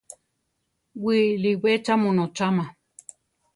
Wiʼlibé 1.03 1.71
cha 1.85 1.93
mu 2.01 2.09
nocháma? 2.17 2.65